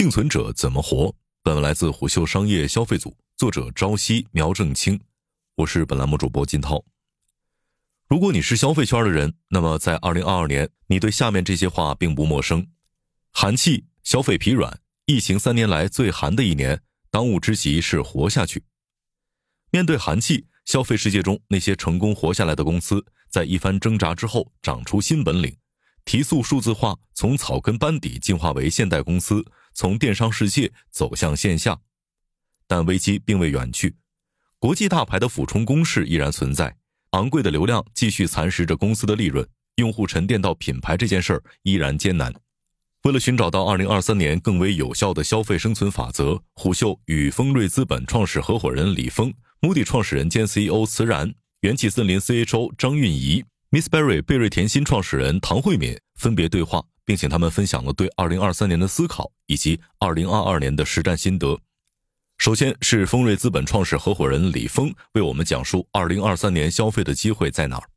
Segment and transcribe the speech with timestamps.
[0.00, 1.14] 幸存者怎么活？
[1.42, 4.98] 本文来自虎嗅商业消费组，作者朝夕、苗正清。
[5.56, 6.82] 我是本栏目主播金涛。
[8.08, 12.66] 如果你是消费圈的人，那么在二零二二年，你对下面这些话并不陌生：
[13.30, 16.80] 寒气，消费疲软，疫情三年来最寒的一年，
[17.10, 18.64] 当务之急是活下去。
[19.70, 25.54] 面对寒气，消费世界中那些成功活下来的公司，在一番挣扎之后，长出新本领。
[26.06, 29.44] 提速数字化，从草根班底进化为现代公司，
[29.80, 31.80] 从电商世界走向线下，
[32.66, 33.96] 但危机并未远去，
[34.58, 36.76] 国际大牌的俯冲攻势依然存在，
[37.12, 42.30] 昂贵的流量继续蚕食着公司的利润，用户沉淀到品牌这件事儿依然艰难。
[43.04, 53.42] 为了寻找到二零二三年更为有效的消费生存法则，虎嗅与丰瑞资本创始合伙人李峰、穆迪创始人兼 CEO 慈然、元气森林 CHO 张韵仪。
[53.70, 61.58] Miss Berry 贝瑞甜心创始人唐慧敏分别对话，并请他们分享了对2023年的思考以及2022年的实战心得。
[62.38, 67.88] 首先是丰瑞资本创始合伙人李峰为我们讲述2023年消费的机会在哪儿。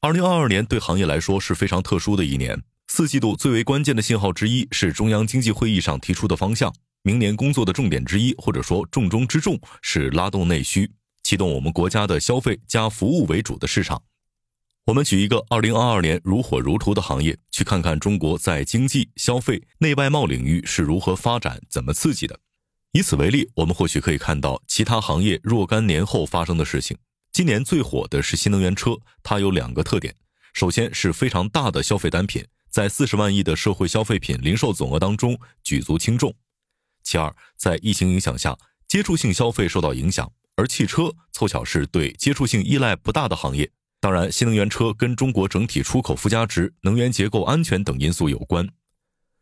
[0.00, 6.74] 2022年对行业来说是非常特殊的一年，四季度最为关键的信号之一是中央经济会议上提出的方向。
[7.02, 10.90] 明年工作的重点之一，或者说重中之重，是拉动内需，
[11.22, 14.02] 启动我们国家的消费加服务为主的市场。
[14.86, 22.38] 我们举一个二零二二年如火如荼的行业，去看看中国在经济、消费、内外贸领域是如何发展、怎么刺激的。
[22.92, 26.96] 以此为例，我们或许可以看到其他行业若干年后发生的事情。
[27.32, 30.14] 今年最火的是新能源车，它有两个特点：
[30.52, 36.30] 首先是非常大的消费单品，在四十万亿的社会消费品零售总额当中举足轻重；
[37.02, 38.56] 其二，在疫情影响下，
[38.86, 43.68] 接触性消费受到影响，而汽车凑巧是对接触性依赖不大的行业。
[44.06, 48.64] 当然，新能源车跟中国整体出口附加值、能源结构安全等因素有关。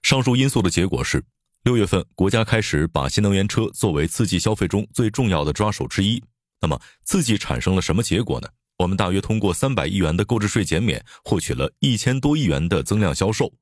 [0.01, 1.23] 上述因素的结果是，
[1.65, 6.25] 六月份国家开始把新能源车作为刺激消费中最重要的抓手之一。
[6.63, 8.49] 那么，刺激产生了什么结果呢？
[8.79, 13.53] 我们大约通过三百亿元的购置税减免，获取了一千多亿元的增量销售。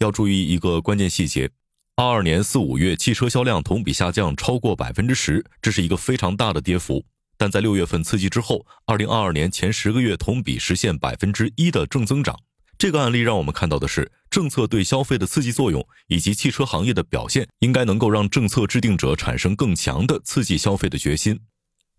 [0.00, 1.48] 要注意一个关键细节：
[1.94, 7.04] 二二年四五月汽车销量同比下降超过百分之十，这是一个非常大的跌幅。
[7.42, 12.38] 但在六月份刺激之后，二零二二年前十个月同比实现百分之一的正增长。
[12.78, 21.40] 这个案例让我们看到的是，政策对消费的刺激作用以及汽车行业的表现，应该能够让政策制定者产生更强的刺激消费的决心。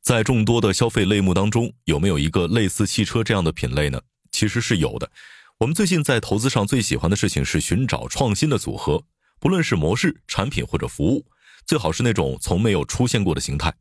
[0.02, 4.00] 在众多的消费类目当中，有没有一个类似汽车这样的品类呢？
[4.32, 5.12] 其实是有的。
[5.58, 9.04] 我们最近在投资上最喜欢的事情是寻找创新的组合，
[9.42, 11.26] 不论是模式、产品或者服务，
[11.66, 13.74] 最好是那种从没有出现过的形态。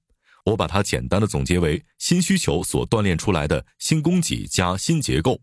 [0.45, 5.41] 我把它简单的总结为新需求所锻炼出来的新供给加新结构。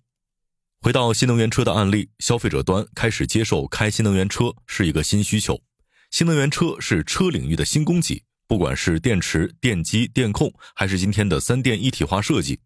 [0.82, 5.62] 回到新能源车的案例，消费者端开始接受开新能源车是一个新需求。
[6.10, 12.60] 新能源车是车领域的新供给，不管是电池、电机、电控，还是今天的三电一体化设计，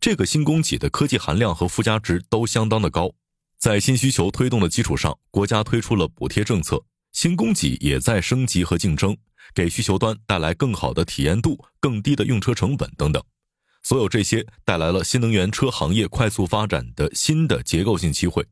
[0.00, 3.12] 这个新供给的科技含量和附加值都相当的高。
[3.58, 9.16] 在新需求推动的基础上，国家推出了补贴政策，新供给也在升级和竞争。
[9.54, 13.22] 给需求端带来更好的体验度、更低的用车成本等等，
[13.82, 18.46] 所有这些带来了新能源车行业快速发展的新的结构性机会。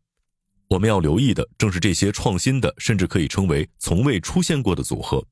[0.69, 5.25] 我们要留意的正是这些创新的，甚至可以称为从未出现过的组合。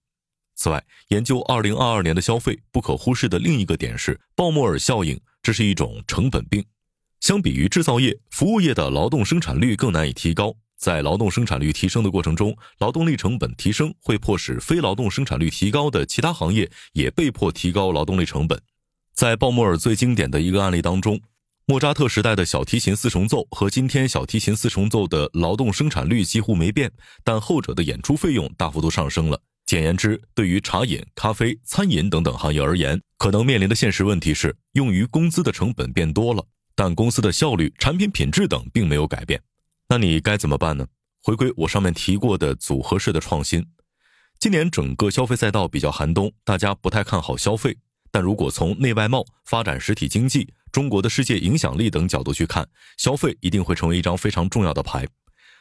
[0.56, 6.64] 此外，研究2022年的消费不可忽视的另一个点是鲍莫尔效应，这是一种成本病。
[7.20, 10.56] 相比于制造业，服务业的劳动生产率更难以提高。
[10.78, 18.58] 在劳动生产率提升的过程中，劳动力成本提升会迫使非劳动生产率提高的其他行业也被迫提高劳动力成本。
[19.12, 21.20] 在鲍莫尔最经典的一个案例当中，
[21.66, 26.90] 莫扎特时代的小提琴四重奏和今天小提琴四重奏的劳动生产率几乎没变，
[27.24, 29.38] 但后者的演出费用大幅度上升了。
[29.66, 36.42] 简言之，对于茶饮、咖啡、餐饮等等行业而言，可能面临的现实问题是，用于工资的成本变多了，
[36.74, 39.42] 但公司的效率、产品品质等并没有改变。
[39.90, 40.86] 那你该怎么办呢？
[41.22, 43.66] 回归我上面提过的组合式的创新。
[44.38, 47.78] 今年整个消费赛道比较寒冬，大家不太看好消费。
[48.10, 52.68] 但如果从内外贸、发展实体经济、中国的世界影响力等角度去看，
[52.98, 55.06] 消费一定会成为一张非常重要的牌。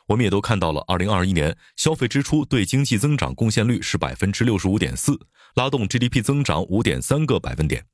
[0.07, 5.17] 我们也都看到了，二零二一年消费支出对经济增长贡献率是百分之六十五点四，
[5.55, 7.85] 拉动 GDP 增长五点三个百分点。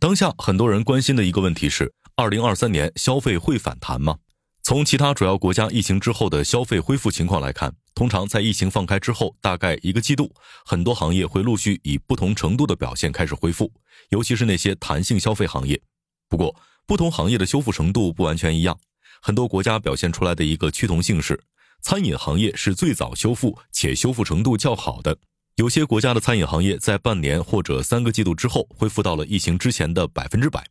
[0.00, 4.18] 当下很多人关心的一个问题是：二零二三年消费会反弹吗？
[4.68, 10.30] 从其他主要国家疫情之后的消费恢复情况来看，通常在疫情放开之后，大概一个季度，
[10.62, 13.72] 很多行业会陆续以不同程度的表现开始恢复，
[14.10, 15.80] 尤其是那些弹性消费行业。
[16.28, 16.54] 不过，
[16.86, 18.78] 不同行业的修复程度不完全一样。
[19.22, 21.42] 很多国家表现出来的一个趋同性是，
[21.80, 25.16] 餐饮行业是最早修复且修复程度较好的。
[25.56, 30.62] 有些国家的餐饮行业在半年或者三个季度之后恢复到了疫情之前的百分之百。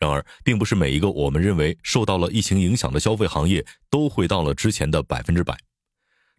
[0.00, 5.58] 然而，并不是每一个我们认为受到了疫情影响的消费行业都回到了之前的百分之百。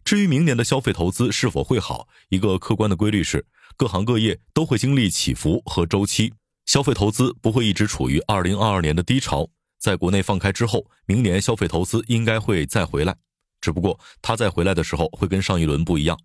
[0.04, 6.34] 至于明年的消费投资是否会好，一个客观的规律是，各行各业都会经历起伏和周期，
[6.66, 9.48] 消费投资不会一直处于二零二二年的低潮。
[9.78, 13.14] 在国内放开之后，明年消费投资应该会再回来，
[13.60, 16.18] 只不过它再回来的时候会跟上一轮不一样。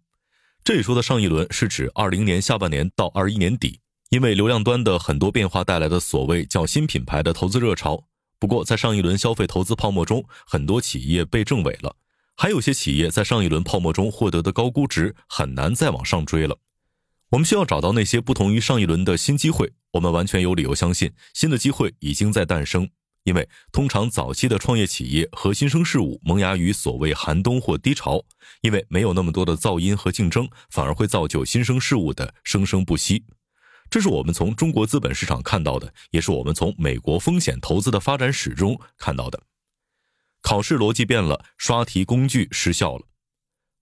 [0.63, 8.05] 这里说的上一轮是指二零年下半年到二一年底，因为流量端的很多变化带来的所谓叫新品牌的投资热潮。
[8.39, 11.95] 不过在上一轮消费投资泡沫中，很多企业被证伪了，
[12.35, 16.57] 还有些企业在上一轮泡沫中获得的高估值很难再往上追了。
[17.31, 19.73] 我们需要找到那些不同于上一轮的新机会。
[19.91, 22.89] 我们完全有理由相信，新的机会已经在诞生。
[23.23, 28.23] 因为通常早期的创业企业和新生事物萌芽于所谓寒冬或低潮，
[28.61, 33.25] 因为没有那么多的噪音和竞争，反而会造就新生事物的生生不息。
[33.89, 39.41] 这是我们从中国资本市场看到的，也是我们从美国风险投资的发展史中看到的。
[40.41, 43.05] 考试逻辑变了，刷题工具失效了。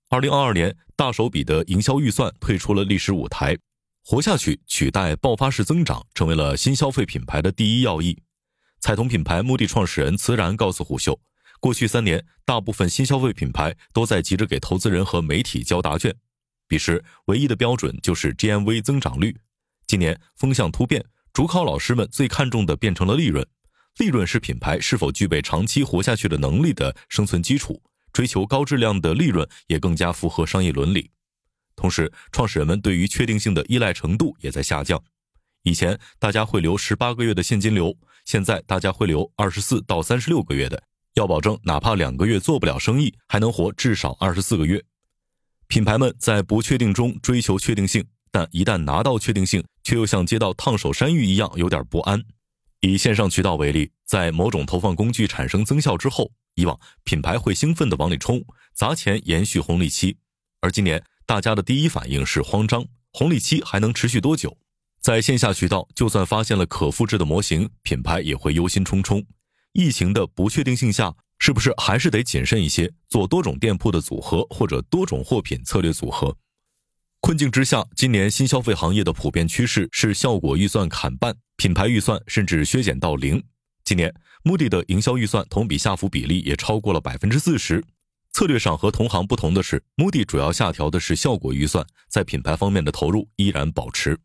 [0.10, 3.58] 二零二二年，大手笔的营销预算退出了历史舞台，
[4.04, 8.22] 活下去取代爆发式增长，成为了新消费品牌的第一要义。
[8.80, 11.20] 彩童品牌目的创始人慈然告诉虎嗅，
[11.60, 16.16] 过去三年，大部分新消费品牌都在急着给投资人和媒体交答卷，
[16.68, 19.36] 彼时唯一的标准就是 GMV 增长率。
[19.88, 23.46] 今年风向突变，主考老师们最看重的变成了利润，
[23.98, 31.12] 利润是品牌是否具备长期活下去的能力的生存基础，追求高质量的利润也更加符合商业伦理。
[31.76, 35.02] 同时，创始人们对于确定性的依赖程度也在下降。
[35.64, 40.82] 以前大家会留十八个月的现金流，现在大家会留二十四到三十六个月的，
[41.16, 44.84] 要保证哪怕两个月做不了生意，还能活至少二十四个月。
[45.68, 52.22] 品牌们在不确定中追求确定性，但一旦拿到确定性，却又像接到烫手山芋一样有点不安。
[52.82, 58.44] 以线上渠道为例，在某种投放工具产生增效之后，以往品牌会兴奋地往里冲，
[58.74, 60.18] 砸钱延续红利期，
[60.60, 64.58] 而今年大家的第一反应是慌张，红利期还能持续多久？
[65.00, 69.24] 在线下渠道，就算发现了可复制的模型，品牌也会忧心忡忡。
[69.74, 76.36] 疫情的不确定性下，是不是还是得谨慎一些，做多种店铺的组合或者多种货品策略组合？
[77.26, 83.44] 困境之下，今年新消费行业的普遍趋势是效果预算砍半，品牌预算甚至削减到零。
[83.84, 84.14] 今年
[84.44, 87.84] ，Moody 的营销预算同比下浮比例也超过了百分之四十。
[88.32, 94.16] 策略上和同行不同的是，Moody 主要下调的是效果预算，在品牌方面的投入依然保持。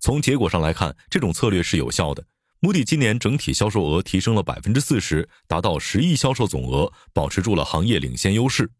[0.00, 2.24] 从结果上来看，这种策略是有效的。
[2.60, 8.70] 穆迪今年整体销售额提升了百分之四十，达到十亿销售总额，保持住了行业领先优势。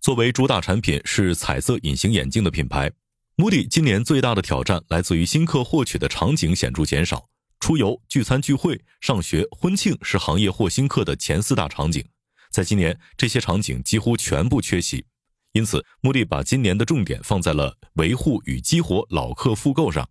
[0.00, 2.90] 作为主打产品是彩色隐形眼镜的品牌，
[3.36, 7.28] 穆迪今年最大的挑战来自于新客获取的场景显著减少。
[7.58, 12.04] 出游、聚餐、聚会、上学、婚庆是行业获新客的前四大场景，
[12.52, 15.04] 在今年这些场景几乎全部缺席。
[15.50, 20.08] 因此，目的把今年的重点放在了维护与激活老客复购上。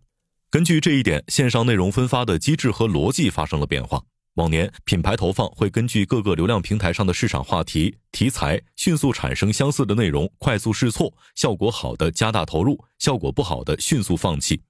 [0.50, 4.02] 根据这一点，线上内容分发的机制和逻辑发生了变化。
[4.34, 14.60] 往年品牌投放会根据各个流量平台上的市场话题、题材，迅速产生相似的内容，快速试错，效果好的加大投入，效果不好的迅速放弃。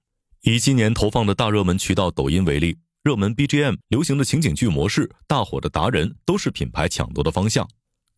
[0.41, 7.67] 以今年投放的大热门渠道抖音为例，热门 BGM、流行的情景剧模式、大火的达人，都是品牌抢夺的方向。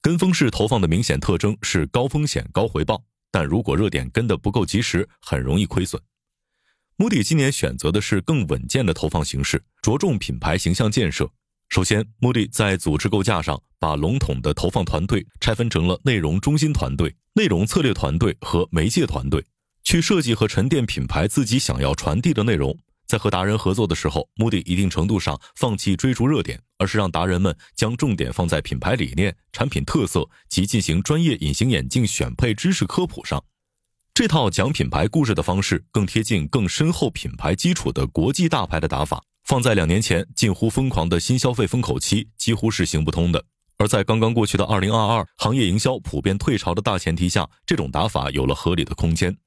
[0.01, 6.01] 跟风式投放的明显特征是高风险高回报，但如果热点跟得不够及时，很容易亏损。
[6.99, 11.29] 目的今年选择的是更稳健的投放形式，着重品牌形象建设。
[11.69, 19.45] 首先，目的在组织构架上，把笼统的投放团队拆分成了内容中心团队、内容策略团队和媒介团队，
[19.83, 22.75] 去设计和沉淀品牌自己想要传递的内容。
[23.05, 33.43] 在和达人合作的时候，目的一定程度上放弃追逐热点，而是让达人们将重点放在品牌理念、产品特色及进行专业隐形眼镜选配知识科普上。
[34.17, 43.45] 这套讲品牌故事的方式更贴近、更深厚品牌基础的国际大牌的打法，放在两年前近乎疯狂的新消费风口期，几乎是行不通的。
[43.77, 49.37] 而在刚刚过去的二零二二，行业营销普遍退潮的大前提下，这种打法有了合理的空间。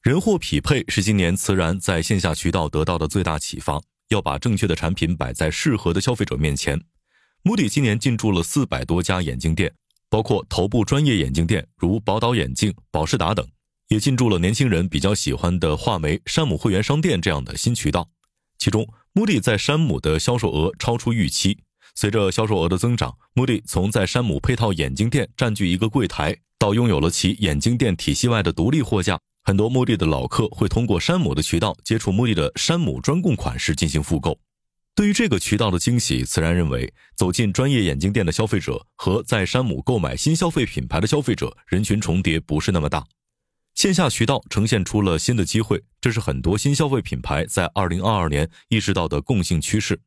[0.00, 3.78] 人货匹配是今年慈然在线下渠道得到的最大启发，
[4.08, 6.80] 要把正确的产品摆在适合的消费者面前。
[7.42, 9.70] 穆迪今年进驻了四百多家眼镜店，
[10.08, 13.46] 包括头部专业眼镜店，如宝岛眼镜、宝仕达等。
[13.90, 18.08] 也进驻了年轻人比较喜欢的画眉、山姆会员商店这样的新渠道，
[18.56, 21.58] 其中穆迪在山姆的销售额超出预期。
[21.96, 34.38] 随着销售额的增长，穆迪从在山姆配套眼镜店占据一个柜台，到拥有了其眼镜店体系外的独立货架，很多墓地的老客会通过山姆的渠道接触墓地的山姆专供款式进行复购。
[34.94, 43.04] 对于这个渠道的惊喜，自然认为走进专业眼镜店的消费者和在山姆购买新消费品牌的消费者人群重叠不是那么大。
[43.74, 50.00] 线下渠道呈现出了新的机会，这是很多新消费品牌在2022年意识到的共性趋势。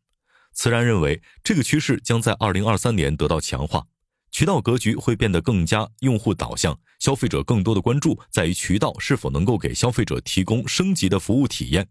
[0.53, 3.83] 慈然认为，这个趋势将在2023年得到强化。
[4.31, 11.87] 渠道格局会变得更加用户导向，消费者更多的关注在于渠道是否能够给消费者提供升级的服务体验。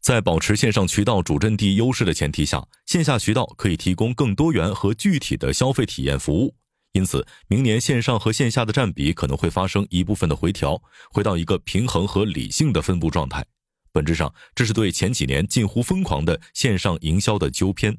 [0.00, 6.54] 在保持线上渠道主阵地优势的前提下，线下渠道可以提供更多元和具体的消费体验服务。
[6.92, 13.44] 因此，明年线上和线下的占比可能会发生一部分的回调，回到一个平衡和理性的分布状态。
[13.90, 17.96] 本质上，这是对前几年近乎疯狂的线上营销的纠偏。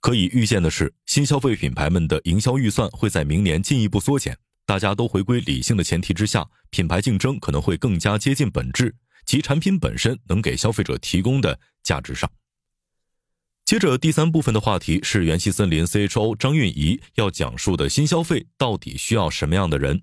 [0.00, 4.36] 可以预见的是，新消费品牌们的营销预算会在明年进一步缩减。
[4.66, 8.94] 大家都回归理性的前提之下，品牌竞争可能会更加接近本质
[9.24, 12.30] 及产品本身能给消费者提供的价值上。
[13.64, 20.02] 接着第三部分的话题是元气森林 CHO 张韵仪要讲述的新消费到底需要什么样的人？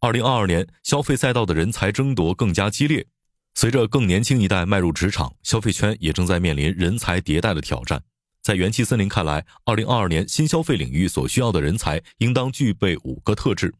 [0.00, 3.06] 二零二二年消费赛道的人才争夺更加激烈，
[3.54, 8.02] 随着更年轻一代迈入职场，消费圈也正在面临人才迭代的挑战。
[8.42, 13.72] 在元气森林看来，二零二二年新消费领域所需要的人才应当具备五个特质：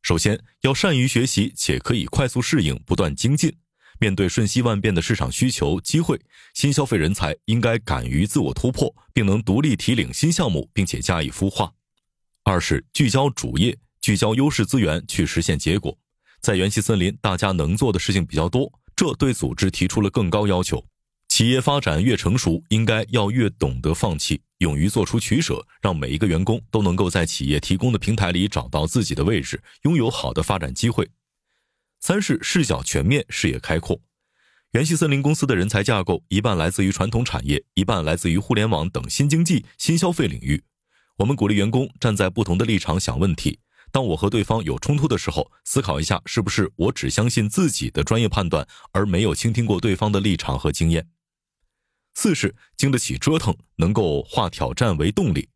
[0.00, 3.54] 首先，要善于学习且可以快速适应、不断精进。
[3.98, 6.20] 面对瞬息万变的市场需求机会，
[6.54, 11.72] 新消费人才应该敢于自我突破，并能独立提领新项目，并且加以孵化。
[12.44, 15.98] 二是聚焦主业，聚焦优势资源去实现结果。
[16.40, 20.84] 在元气森林，大家能做的事情比较多，这对组织提出了更高要求。
[21.28, 31.08] 企业发展越成熟，应该要越懂得放弃，勇于做出取舍，让每一个员工都能够在企业提供的平台里找到自己的位置，拥有好的发展机会。
[32.00, 34.00] 三是视角全面，视野开阔。
[34.72, 40.62] 元气森林公司的人才架构一半来自于传统产业，一半来自于互联网等新经济、新消费领域。
[41.16, 43.58] 我们鼓励员工站在不同的立场想问题。
[43.90, 51.08] 当我和对方有冲突的时候，思考一下，是不是我只相信自己的专业判断，而没有倾听过对方的立场和经验。
[52.14, 55.48] 四是经得起折腾，能够化挑战为动力，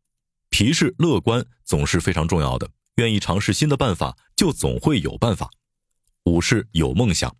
[0.49, 2.71] 皮是乐观，总是非常重要的。
[2.95, 5.51] 愿意尝试新的办法，就总会有办法。
[6.25, 7.35] 五是有梦想。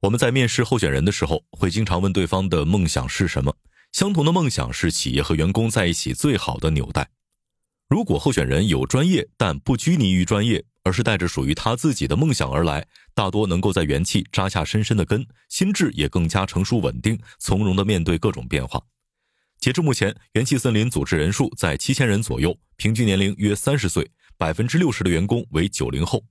[0.00, 3.56] 我们在面试候选人的时候，会经常问对方的梦想是什么。
[3.92, 7.08] 相同的梦想是企业和员工在一起最好的纽带。
[7.88, 10.64] 如果候选人有专业，但不拘泥于专业。
[10.84, 18.82] 而是带着属于他自己的梦想而来，大多能够在元气扎下深深的根，心智也更加成熟稳定，从容的面对各种变化。
[19.60, 26.24] 截至目前，元气森林组织人数在七千人左右，平均年龄约三十岁，百分之六十的员工为九零后。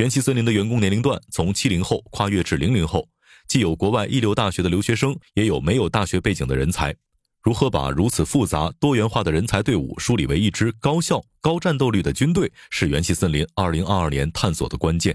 [0.00, 3.06] 元气森林的员工年龄段从七零后跨越至零零后，
[3.46, 6.96] 既有国外一流大学的留学生，也有没有大学背景的人才。
[7.42, 15.14] 如何把如此复杂多元化的人才队伍梳理为一支高效、高战斗力的军队，是元气森林2022年探索的关键。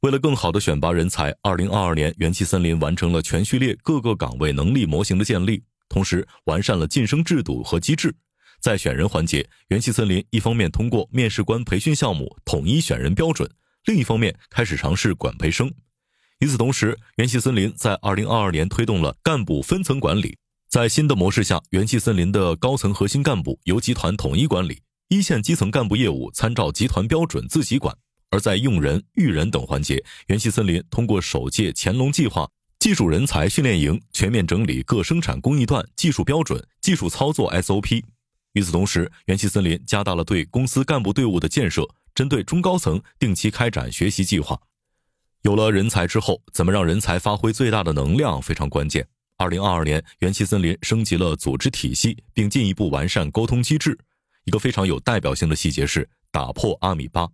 [0.00, 8.12] 为了更好的选拔人才，2022年元气森林完成了全序列各个岗位能力模型的建立，同时完善了晋升制度和机制。
[8.60, 13.48] 在选人环节，元气森林一方面通过面试官培训项目统一选人标准，
[13.84, 15.72] 另一方面开始尝试管培生。
[16.38, 20.38] 与此同时，元气森林在2022年推动了干部分层管理。
[20.68, 27.96] 在新的模式下，元气森林的高层核心干部由集团统一管理，一线基层干部业务参照集团标准自己管。
[28.30, 38.04] 而在用人、育人等环节，元气森林通过首届乾隆计划技术人才训练营，全面整理各生产工艺段技术标准、技术操作 SOP。
[38.52, 41.88] 与此同时，元气森林加大了对公司干部队伍的建设，
[42.20, 44.60] 针对中高层定期开展学习计划。
[45.40, 49.08] 有了人才之后，怎么让人才发挥最大的能量非常关键。
[49.38, 53.98] 二零二二年，元气森林升级了组织体系，并进一步完善沟通机制。
[54.44, 57.26] 一个非常有代表性的细节是打破阿米巴。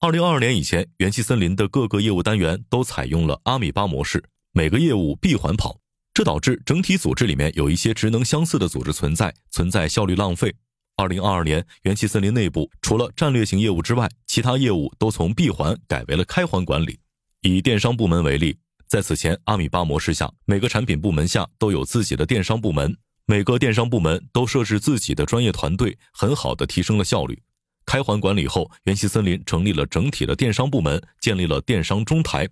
[0.00, 5.78] 二零二二年以前，元气森林的各个业务单元都采用了阿米巴模式，每个业务闭环跑，
[6.14, 10.54] 这导致整体组织里面有一些职能相似的组织存在，存在效率浪费。
[10.96, 16.98] 二零二二年，元气森林内部除了战略性业务之外，其他业务都从闭环改为了开环管理。
[17.42, 18.56] 以电商部门为例。
[18.86, 22.96] 在此前阿米巴模式下，每个产品部门下都有自己的电商部门，
[23.26, 27.42] 每个电商部门都设置自己的专业团队，很好的提升了效率。
[27.84, 32.48] 开环管理后，元气森林成立了整体的电商部门，建立了电商中台。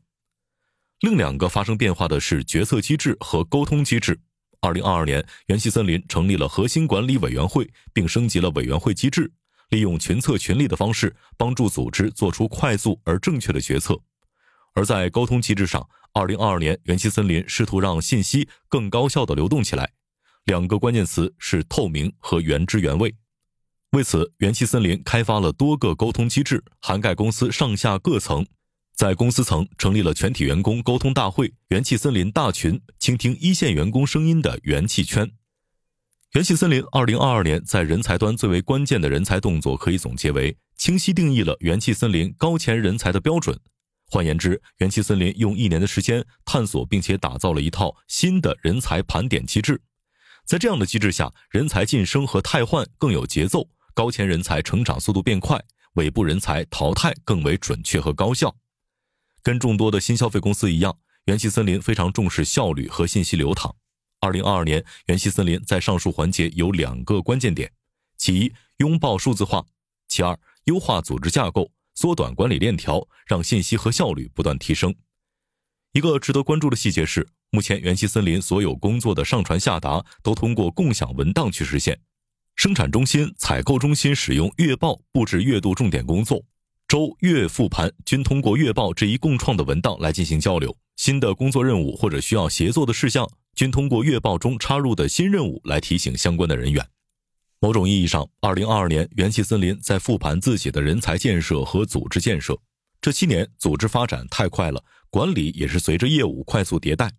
[1.01, 4.19] 另两个发生变化的是决策机制和沟通机制。
[4.63, 9.29] 二零二二年，元气森林成立了核心管理委员会，并升级了委员会机制。
[9.71, 13.99] 利用群策群力的方式，帮助组织做出快速而正确的决策。
[14.75, 19.91] 而在沟通机制上，二零二二年，元气森林试图让信息更高效的流动起来。
[20.45, 23.13] 两个关键词是透明和原汁原味。
[23.91, 28.47] 为此，元气森林开发了多个沟通机制，涵盖公司上下各层。
[28.95, 35.31] 在公司层成立了全体员工沟通大会、元气森林大群，倾听一线员工声音的元气圈。
[36.35, 43.59] 元气森林二零二二年在人才端最为关键的人才动作，可以总结为清晰定义了元气森林高潜人才的标准。
[44.07, 49.81] 换言之，元气森林用一年的时间探索并且打造了一套新的人才盘点机制。
[50.47, 55.63] 在这样的机制下，人才晋升和汰换更有节奏，高潜人才成长速度变快，
[55.95, 58.55] 尾部人才淘汰更为准确和高效。
[59.43, 63.75] 跟众多的新消费公司一样，元气森林非常重视效率和信息流淌。
[64.21, 67.73] 二零二二年，元气森林在上述环节有两个关键点：
[68.17, 69.67] 其一，拥抱数字化；
[70.07, 74.95] 其二，优化组织架构，缩短管理链条，让信息和效率不断提升。
[75.93, 82.01] 一个值得关注的细节是，目前元气森林所有工作的上传下达都通过共享文档去实现。
[82.55, 86.45] 生产中心、采购中心使用月报布置月度重点工作。
[86.93, 96.87] 周月复盘均通过月报这一共创的文档来进行交流，新的工作任务或者需要协作的事项均通过月报中插入的新任务来提醒相关的人员。
[97.61, 102.61] 某种意义上，二零二二年元气森林在复盘自己的人才建设和组织建设。
[103.01, 107.11] 这七年组织发展太快了，管理也是随着业务快速迭代。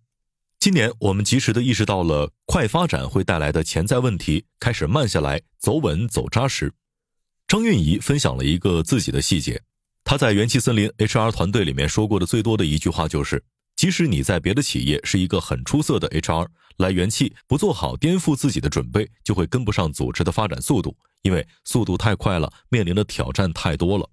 [0.59, 6.71] 今年我们及时的意识到了快发展会带来的潜在问题，开始慢下来，走稳走扎实。
[7.53, 9.61] 张韵仪分享了一个自己的细节，
[10.03, 13.43] 她在元气森林 HR 团队里面说过的最多的一句话就是：
[13.75, 24.09] 即使你在别的企业是一个很出色的 HR，来元气不做好颠覆自己的准备，就会跟不上组织的发展速度，因为速度太快了，面临的挑战太多了。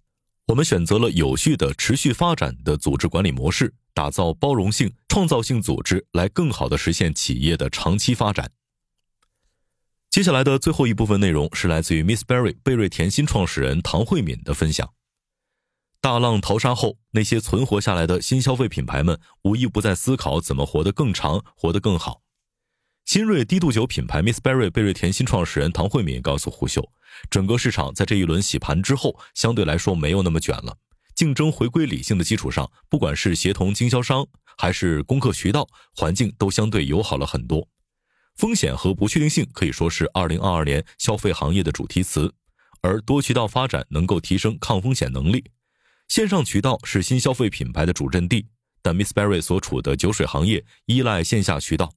[0.49, 8.51] 我们选择了有序的持续发展的组织管理模式，打造包容性、创造性组织，来更好的实现企业的长期发展。
[10.11, 14.93] 接下来的最后一部分内容是来自于 Miss Berry 贝瑞甜心创始人唐慧敏的分享。
[16.01, 22.23] 大浪淘沙后，那些存活下来的新消费品牌们无一不在思考怎么活得更长、活得更好。
[23.05, 26.91] 新锐低度酒品牌 Miss Berry 贝瑞甜心创始人唐慧敏告诉胡秀，
[27.31, 30.77] 整个市场在这一轮洗盘之后，相对来说没有那么卷了。
[31.15, 34.27] 竞争回归理性的基础上，不管是协同经销商
[34.59, 37.69] 还是攻克渠道，环境都相对友好了很多。
[38.37, 42.33] 风险和不确定性可以说是2022年消费行业的主题词，
[42.81, 45.45] 而多渠道发展能够提升抗风险能力。
[46.09, 48.47] 线上渠道是新消费品牌的主阵地，
[48.83, 51.93] 但 Miss Berry 所处的酒水行业依赖线下渠道。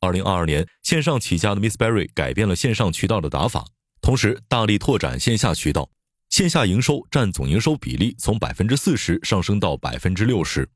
[0.00, 3.64] 2022年，线上起家的 Miss Berry 改变了线上渠道的打法，
[4.00, 5.90] 同时大力拓展线下渠道，
[6.28, 10.68] 线下营收占总营收比例从百分之四十上升到百分之六十。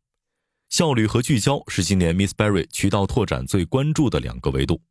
[0.69, 4.83] 效率和聚焦是今年 Miss Berry 渠道拓展最关注的两个维度。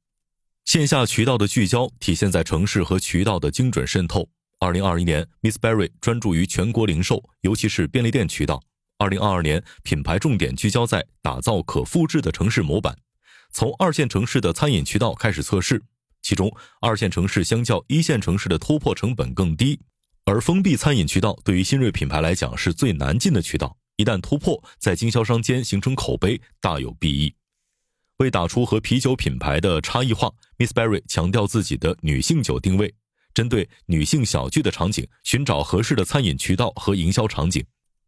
[0.65, 4.29] 线下渠道的聚焦体现在城市和渠道的精准渗透。
[4.59, 8.63] 二零二一年，Miss Berry 专注于全国零售，尤其是便利店渠道。
[8.97, 12.95] 二零二二年，品牌重点聚焦在打造可复制的城市模板，
[13.51, 15.83] 从二线城市的餐饮渠道开始测试。
[16.21, 19.81] 其中，二线城市相较一线城市的突破成本更低，
[20.23, 23.75] 而封闭餐饮渠道对于新锐品牌来讲是最难进的渠道。
[23.97, 27.35] 一旦突破，在经销商间形成口碑，大有裨益。
[28.17, 32.93] 为打出和啤酒品牌的差异化，Miss Berry 强调自己的女性酒定位，
[33.33, 37.63] 针对女性小聚的场景，寻找合适的餐饮渠道和营销场景。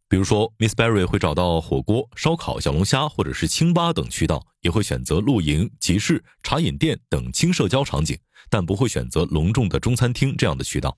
[0.08, 8.16] 比如说，Miss Berry 会找到火锅、烧烤、小龙虾或者是清吧等渠道，也会选择露营、集市、茶饮店等轻社交场景，
[8.48, 10.96] 但不会选择隆重的中餐厅这样的渠道。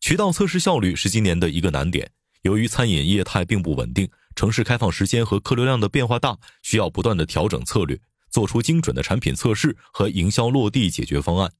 [0.00, 2.12] 渠道测试效率是今年的一个难点，
[2.44, 4.08] 由于餐饮业态并不稳定。
[4.36, 11.52] 城市开放时间和客流量的变化大，需要不断的调整策略，做出精准的产品测试和营销落地解决方案，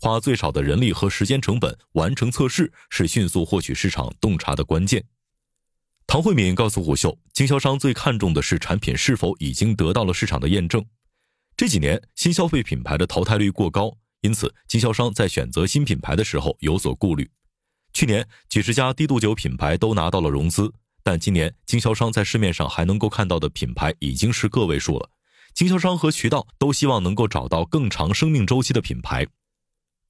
[0.00, 5.04] 花最少的人力和时间成本完成测试，是迅速获取市场洞察的关键。
[6.04, 10.84] 唐慧敏告诉虎嗅，经销商最看重的是产品是否已经得到了市场的验证。
[11.56, 17.30] 这几年新消费品牌的淘汰率过高，因此经销商在选择新品牌的时候有所顾虑。
[17.96, 20.70] 去年几十家低度酒品牌都拿到了融资。
[21.02, 25.08] 但今年经销商在市面上还能够看到的品牌已经是个位数了。
[25.54, 29.26] 经销商和渠道都希望能够找到更长生命周期的品牌。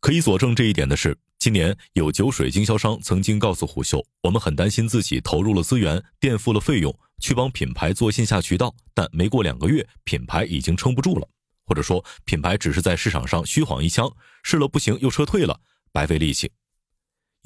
[0.01, 11.29] 可以佐证这一点的是，今年有酒水经销商曾经告诉虎嗅，我们很担心自己投入了资源，垫付了费用，去帮品牌做线下渠道，但没过两个月，品牌已经撑不住了，
[11.64, 15.61] 或者说品牌只是在市场上虚晃一枪，试了不行又撤退了，
[15.92, 16.51] 白费力气。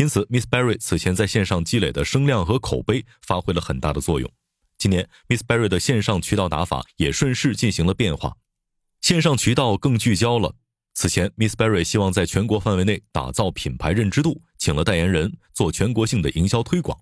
[0.00, 4.32] 因此，Miss Berry 此前在线上积累的声量和口碑发挥了很大的作用。
[4.78, 8.38] 今年，Miss Berry 的线上渠道打法也顺势进行了变化，
[9.02, 10.54] 线上渠道更聚焦了。
[10.94, 16.98] 此前，Miss Berry 希望在全国范围内打造品牌认知度，请了代言人做全国性的营销推广。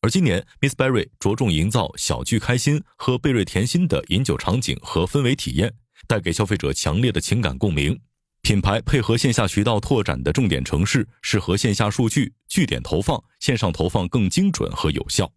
[0.00, 5.72] 而今年，Miss Berry 着重营造小聚开心、喝贝瑞甜心的饮酒场景和氛围体验，
[6.08, 8.00] 带给消费者强烈的情感共鸣。
[8.42, 15.30] 品牌配合线下渠道拓展的重点城市，适合线下数据据点投放，线上投放更精准和有效。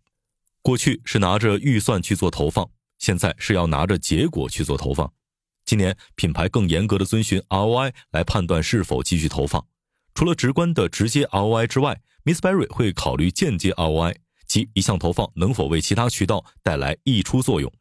[0.62, 5.12] 过去是拿着预算去做投放，现在是要拿着结果去做投放。
[5.66, 9.66] 今年品牌更严格的遵循 ROI 来判断是否继续投放。
[10.16, 14.16] 除了直观的直接 ROI 之外，Miss Berry 会考虑间接 ROI，
[14.48, 17.72] 即一项投放能否为其他渠道带来溢出作用。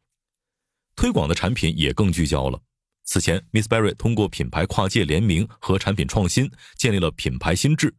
[0.95, 2.61] 推广的产品也更聚焦了。
[3.05, 7.93] 此前，Miss Berry 通过品牌跨界联名和产品创新，建立了品牌心智。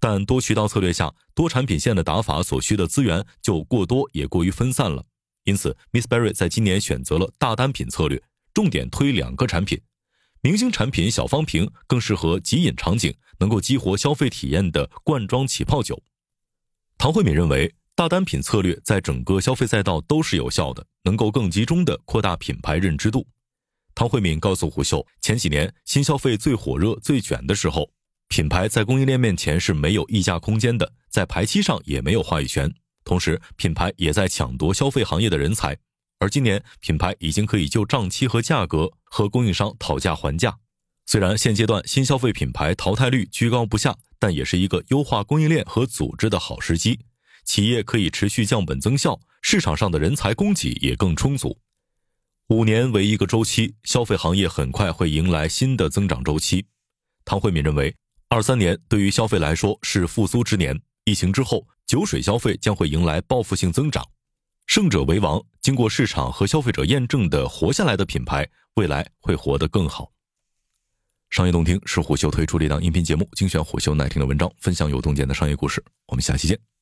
[0.00, 5.04] 但多渠道策略下，多产品线的打法所需的资源就过多，也过于分散了。
[5.44, 8.22] 因此，Miss Berry 在今年选择了大单品策略，
[8.54, 9.80] 重点推两个产品。
[10.40, 16.00] 明星产品小方瓶更适合即饮场景，能够激活消费体验的罐装起泡酒。
[16.96, 23.26] 唐慧敏认为，大单品策略在整个消费赛道都是有效的，能够更集中的扩大品牌认知度。
[23.98, 27.90] 唐慧敏告诉虎嗅，前几年新消费最火热、最卷的时候。
[28.28, 32.72] 品牌在供应链面前是没有溢价空间的，在排期上也没有话语权。
[33.02, 35.76] 同时，品牌也在抢夺消费行业的人才。
[36.20, 40.56] 而今年，品牌已经可以就账期和价格和供应商讨价还价。
[41.04, 47.00] 虽然现阶段新消费品牌淘汰率居高不下，但也是一个优化供应链和组织的好时机。
[47.44, 51.58] 企业可以持续降本增效，市场上的人才供给也更充足。
[52.48, 56.66] 五年为一个周期，消费行业很快会迎来新的增长周期。
[57.24, 57.94] 唐慧敏认为。
[58.30, 64.06] 二三年对于消费来说是复苏之年，疫情之后酒水消费将会迎来报复性增长，
[64.66, 65.42] 胜者为王。
[65.62, 70.12] 经过市场和消费者验证的活下来的品牌，未来会活得更好。
[71.30, 75.82] 商业洞听是虎嗅推出的一档音频节目，精选虎嗅耐听的文章，分享有洞见的商业故事。
[76.08, 76.77] 我们下期见。